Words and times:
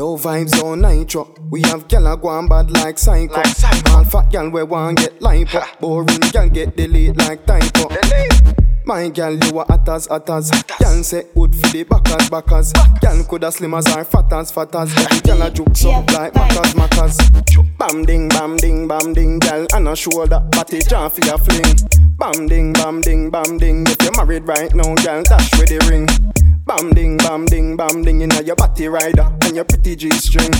Yo 0.00 0.16
vibes 0.16 0.54
on 0.62 0.80
nitro. 0.80 1.28
We 1.50 1.60
have 1.68 1.86
gyal 1.86 2.10
a 2.10 2.16
go 2.16 2.28
on 2.28 2.48
bad 2.48 2.70
like 2.70 2.98
psycho. 2.98 3.34
Like 3.34 3.48
psycho. 3.48 3.96
All 3.98 4.04
fat 4.04 4.30
gyal 4.30 4.50
we 4.50 4.62
want 4.62 4.96
get 4.96 5.20
lipo. 5.20 5.60
Ha. 5.60 5.76
Boring 5.78 6.24
gyal 6.32 6.50
get 6.50 6.74
delete 6.74 7.18
like 7.18 7.44
typo. 7.44 7.86
Delete. 7.86 8.56
My 8.86 9.10
gal, 9.10 9.34
you 9.34 9.60
a 9.60 9.64
hot 9.66 9.86
as 9.90 10.06
hot 10.06 10.30
as 10.30 10.50
Gal 10.78 11.02
say 11.02 11.24
good 11.34 11.54
for 11.54 11.68
the 11.68 11.84
backers 11.84 12.30
backers 12.30 12.72
Gal 13.02 13.22
coulda 13.24 13.52
slim 13.52 13.74
as 13.74 13.94
or 13.94 14.04
fat 14.04 14.32
as 14.32 14.50
fat 14.50 14.74
as 14.74 14.94
gal 15.20 15.42
a 15.42 15.50
juke 15.50 15.76
so 15.76 15.90
like 15.90 16.32
maccas 16.32 16.72
maccas 16.72 17.76
Bam 17.76 18.06
ding 18.06 18.30
bam 18.30 18.56
ding 18.56 18.88
bam 18.88 19.12
ding 19.12 19.38
gal 19.38 19.66
And 19.74 19.86
a 19.86 19.94
shoulder 19.94 20.40
body 20.52 20.80
for 20.80 21.26
your 21.26 21.36
fling 21.36 21.76
Bam 22.16 22.48
ding 22.48 22.72
bam 22.72 23.02
ding 23.02 23.28
bam 23.30 23.58
ding 23.58 23.86
If 23.86 24.02
you 24.02 24.12
married 24.16 24.48
right 24.48 24.74
now 24.74 24.94
gal 24.94 25.22
dash 25.24 25.50
with 25.58 25.68
the 25.68 25.86
ring 25.90 26.39
Bam 26.80 26.94
ding 26.94 27.18
bam 27.18 27.44
ding 27.44 27.76
bam 27.76 28.02
ding 28.02 28.22
Inna 28.22 28.40
your 28.40 28.56
body 28.56 28.88
rider 28.88 29.30
and 29.44 29.54
your 29.54 29.66
pretty 29.66 29.94
G 29.94 30.08
string 30.12 30.50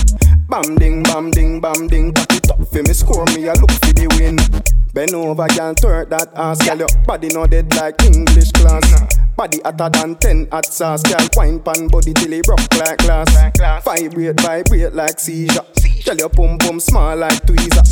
Bam 0.47 0.75
ding 0.75 1.01
bam 1.01 1.31
ding 1.31 1.59
bam 1.59 1.87
ding 1.87 2.13
Cock 2.13 2.33
it 2.33 2.51
up 2.51 2.67
for 2.67 2.83
me 2.83 2.93
score 2.93 3.25
me 3.33 3.47
a 3.47 3.53
look 3.53 3.71
for 3.71 3.91
the 3.97 4.05
win 4.19 4.37
Bend 4.93 5.15
over, 5.15 5.47
girl, 5.47 5.73
twerk 5.73 6.09
that 6.09 6.29
ass, 6.35 6.61
girl. 6.67 6.77
Your 6.77 6.87
body 7.07 7.29
no 7.29 7.47
dead 7.47 7.73
like 7.75 7.99
English 8.03 8.51
class. 8.51 9.17
Body 9.35 9.61
hotter 9.63 9.89
than 9.89 10.15
ten 10.15 10.47
hot 10.51 10.65
sauce, 10.65 11.01
girl. 11.01 11.27
Wine 11.35 11.59
pan 11.59 11.87
body 11.87 12.13
till 12.13 12.33
it 12.33 12.45
broke 12.45 12.59
like 12.75 12.97
glass. 12.99 13.33
Vibrate, 13.83 14.39
vibrate 14.41 14.93
like 14.93 15.17
seizure. 15.17 15.61
Seizure. 15.79 16.03
Girl, 16.03 16.17
your 16.17 16.29
pum 16.29 16.57
pum 16.59 16.79
small 16.79 17.15
like 17.15 17.41
tweezer. 17.47 17.83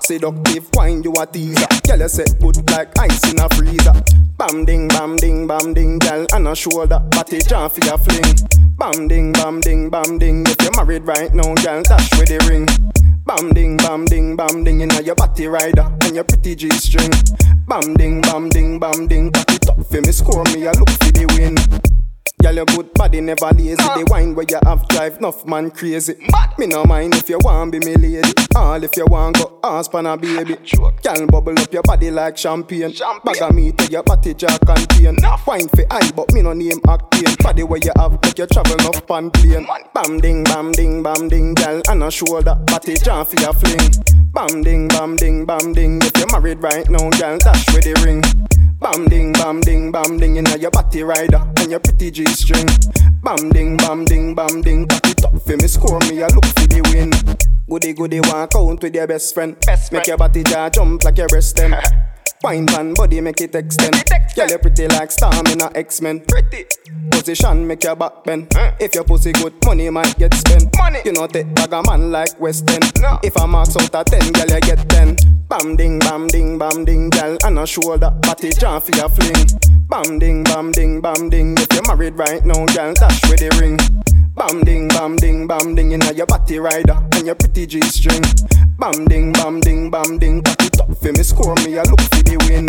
Seductive 0.00 0.70
wine, 0.72 1.02
you 1.02 1.12
a 1.20 1.26
teaser. 1.26 1.66
Girl, 1.86 1.98
you 1.98 2.08
set 2.08 2.38
good 2.40 2.70
like 2.70 2.96
ice 2.98 3.30
in 3.30 3.40
a 3.40 3.48
freezer. 3.50 4.23
Bam 4.46 4.66
ding, 4.66 4.88
bam 4.88 5.16
ding, 5.16 5.46
bam 5.46 5.72
ding, 5.72 5.98
girl, 5.98 6.26
and 6.34 6.46
a 6.46 6.54
shoulder. 6.54 6.98
Body 7.12 7.38
jam 7.38 7.70
for 7.70 7.82
your 7.86 7.96
fling. 7.96 8.36
Bam 8.76 9.08
ding, 9.08 9.32
bam 9.32 9.58
ding, 9.62 9.88
bam 9.88 10.18
ding. 10.18 10.44
If 10.46 10.60
you're 10.60 10.70
married 10.76 11.06
right 11.06 11.32
now, 11.32 11.54
girl, 11.54 11.82
dash 11.82 12.10
with 12.18 12.28
the 12.28 12.44
ring. 12.46 12.66
Bam 13.24 13.54
ding, 13.54 13.78
bam 13.78 14.04
ding, 14.04 14.36
bam 14.36 14.62
ding, 14.62 14.82
inna 14.82 15.00
your 15.00 15.14
body 15.14 15.46
rider 15.46 15.90
and 16.02 16.14
your 16.14 16.24
pretty 16.24 16.54
G 16.56 16.68
string. 16.72 17.10
Bam 17.66 17.94
ding, 17.94 18.20
bam 18.20 18.50
ding, 18.50 18.78
bam 18.78 19.06
ding, 19.06 19.32
cock 19.32 19.50
it 19.50 19.66
up 19.66 19.86
for 19.86 20.02
me, 20.02 20.12
score 20.12 20.44
me, 20.52 20.66
I 20.66 20.72
look 20.72 20.90
for 20.90 21.10
the 21.10 21.24
win. 21.38 21.93
Girl, 22.54 22.66
your 22.66 22.76
good 22.76 22.94
body 22.94 23.20
never 23.20 23.50
lazy. 23.50 23.74
The 23.74 24.06
wine 24.08 24.34
where 24.34 24.46
you 24.48 24.58
have 24.64 24.86
drive, 24.88 25.18
enough 25.18 25.44
man 25.44 25.70
crazy. 25.72 26.14
Mad. 26.30 26.56
Me 26.56 26.66
no 26.66 26.84
mind 26.84 27.14
if 27.14 27.28
you 27.28 27.38
want 27.42 27.72
be 27.72 27.80
me 27.80 27.96
lady. 27.96 28.32
All 28.54 28.82
if 28.82 28.96
you 28.96 29.06
want 29.06 29.38
go 29.38 29.58
ask 29.64 29.90
pan 29.90 30.06
a 30.06 30.16
baby. 30.16 30.56
Girl, 31.02 31.26
bubble 31.26 31.58
up 31.58 31.72
your 31.72 31.82
body 31.82 32.12
like 32.12 32.36
champagne. 32.38 32.92
Champagne. 32.92 33.20
Bag 33.24 33.42
of 33.42 33.54
meat 33.54 33.78
to 33.78 33.90
your 33.90 34.04
body 34.04 34.34
jar 34.34 34.56
contain. 34.60 35.16
Enough. 35.16 35.46
Wine 35.46 35.68
for 35.68 35.84
eye, 35.90 36.10
but 36.14 36.32
me 36.32 36.42
no 36.42 36.52
name 36.52 36.80
octane. 36.86 37.36
Body 37.42 37.64
where 37.64 37.80
you 37.82 37.92
have 37.96 38.22
make 38.22 38.38
you 38.38 38.46
travel 38.46 38.74
enough 38.74 39.04
pan 39.06 39.30
plane. 39.32 39.66
Bam 39.92 40.20
ding, 40.20 40.44
bam 40.44 40.70
ding, 40.72 41.02
bam 41.02 41.28
ding, 41.28 41.54
girl, 41.54 41.82
and 41.88 42.04
a 42.04 42.10
shoulder, 42.10 42.54
body 42.66 42.94
jam 42.94 43.24
for 43.24 43.40
your 43.40 43.52
fling. 43.52 43.90
Bam 44.32 44.62
ding, 44.62 44.88
bam 44.88 45.16
ding, 45.16 45.44
bam 45.44 45.72
ding. 45.72 46.00
If 46.02 46.16
you're 46.18 46.30
married 46.30 46.62
right 46.62 46.88
now, 46.88 47.10
girl, 47.10 47.38
dash 47.38 47.66
with 47.74 47.84
the 47.84 48.00
ring. 48.04 48.43
Bam 48.84 49.06
ding, 49.06 49.32
bam 49.32 49.62
ding, 49.62 49.90
bam 49.90 50.18
ding, 50.18 50.36
inna 50.36 50.58
your 50.58 50.70
body 50.70 51.02
rider 51.02 51.42
and 51.56 51.70
your 51.70 51.80
pretty 51.80 52.10
G 52.10 52.26
string. 52.26 52.66
Bam 53.22 53.48
ding, 53.48 53.78
bam 53.78 54.04
ding, 54.04 54.34
bam 54.34 54.60
ding, 54.60 54.86
cock 54.86 55.06
it 55.08 55.24
up 55.24 55.40
for 55.40 55.56
me, 55.56 55.66
score 55.66 55.98
me, 56.00 56.22
I 56.22 56.26
look 56.26 56.44
for 56.44 56.68
the 56.68 56.82
win. 56.92 57.10
Goody 57.66 57.94
goody 57.94 58.20
walk 58.20 58.54
out 58.54 58.82
with 58.82 58.94
your 58.94 59.06
best 59.06 59.32
friend. 59.32 59.56
Best 59.64 59.90
Make 59.90 60.06
your 60.06 60.18
body 60.18 60.42
jaw 60.42 60.68
jump 60.68 61.02
like 61.02 61.16
your 61.16 61.28
breast 61.28 61.56
them. 61.56 61.74
Wine 62.42 62.66
pan 62.66 62.92
body 62.92 63.22
make 63.22 63.40
it 63.40 63.54
extend. 63.54 63.94
Make 63.94 64.04
it 64.04 64.12
extend. 64.12 64.50
Girl, 64.50 64.54
you 64.54 64.58
pretty 64.58 64.88
like 64.88 65.10
Storm 65.10 65.46
in 65.46 65.62
a 65.62 65.70
X-Men. 65.74 66.20
Pretty. 66.28 66.66
Position 67.10 67.66
make 67.66 67.84
your 67.84 67.96
back 67.96 68.22
bend. 68.24 68.48
Huh. 68.52 68.72
If 68.78 68.94
your 68.94 69.04
pussy 69.04 69.32
good, 69.32 69.54
money 69.64 69.88
might 69.88 70.14
get 70.18 70.34
spent. 70.34 70.76
Money. 70.76 71.00
You 71.06 71.12
know 71.12 71.26
take 71.26 71.54
bag 71.54 71.72
a 71.72 71.82
man 71.84 72.12
like 72.12 72.38
West 72.38 72.70
End. 72.70 73.00
No. 73.00 73.18
If 73.22 73.34
I 73.38 73.46
marks 73.46 73.78
out 73.78 73.94
of 73.94 74.04
ten, 74.04 74.30
girl 74.30 74.54
you 74.54 74.60
get 74.60 74.86
ten. 74.90 75.33
Bam 75.48 75.76
ding, 75.76 75.98
bam 75.98 76.26
ding, 76.28 76.58
bam 76.58 76.84
ding, 76.84 77.10
girl, 77.10 77.36
and 77.44 77.58
a 77.58 77.66
shoulder, 77.66 78.10
body 78.22 78.50
jam 78.50 78.80
for 78.80 78.96
your 78.96 79.08
fling. 79.08 79.46
Bam 79.88 80.18
ding, 80.18 80.42
bam 80.42 80.72
ding, 80.72 81.00
bam 81.00 81.28
ding. 81.28 81.54
If 81.58 81.72
you're 81.72 81.86
married 81.86 82.18
right 82.18 82.44
now, 82.44 82.64
girl, 82.66 82.94
dash 82.94 83.20
with 83.28 83.40
the 83.40 83.54
ring. 83.60 83.76
Bam 84.34 84.64
ding, 84.64 84.88
bam 84.88 85.16
ding, 85.16 85.46
bam 85.46 85.74
ding, 85.74 85.92
inna 85.92 86.12
your 86.12 86.26
body 86.26 86.58
rider 86.58 86.96
and 87.12 87.26
your 87.26 87.34
pretty 87.34 87.66
G 87.66 87.80
string. 87.82 88.22
Bam 88.78 89.04
ding, 89.04 89.32
bam 89.32 89.60
ding, 89.60 89.90
bam 89.90 90.18
ding, 90.18 90.42
cock 90.42 90.62
it 90.62 90.80
up 90.80 90.96
for 90.98 91.12
me, 91.12 91.22
score 91.22 91.54
me, 91.56 91.78
I 91.78 91.82
look 91.82 92.00
for 92.00 92.22
the 92.22 92.36
win. 92.48 92.66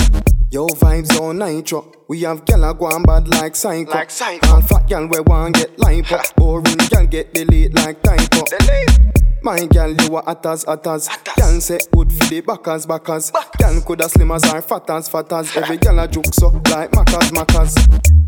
Yo 0.52 0.68
vibes 0.68 1.19
on 1.19 1.40
nitro, 1.40 1.92
we 2.07 2.22
have 2.22 2.46
gyal 2.46 2.69
a 2.69 2.74
go 2.74 2.86
on 2.86 3.03
bad 3.03 3.28
like 3.28 3.56
psycho. 3.56 3.92
Like 3.92 4.12
psycho. 4.12 4.47
All 4.47 4.62
fat 4.62 4.88
gyal 4.88 5.09
we 5.09 5.19
want 5.22 5.56
get 5.56 5.75
lipo. 5.78 6.22
Boring 6.36 6.78
gyal 6.92 7.09
get 7.09 7.34
delete 7.34 7.74
like 7.74 8.02
typo. 8.03 8.44
Delete. 8.46 9.25
My 9.45 9.63
gal, 9.67 9.94
you 9.94 10.17
a 10.17 10.23
hot 10.23 10.44
as 10.47 10.63
hot 10.63 10.88
as. 10.88 11.07
Gal 11.38 11.61
say 11.61 11.78
good 11.94 12.11
for 12.11 12.25
the 12.29 12.41
backers 12.41 12.88
backers. 12.88 13.31
Gal 13.59 13.79
coulda 13.81 14.09
slim 14.09 14.31
as 14.31 14.44
or 14.51 14.59
fat 14.59 14.89
as 14.89 15.07
fat 15.07 15.31
as 15.33 15.56
Every 15.56 15.78
gal 15.78 16.00
a 16.00 16.07
juke 16.07 16.33
so 16.33 16.47
like 16.72 16.89
maccas 16.89 17.29
maccas 17.29 18.25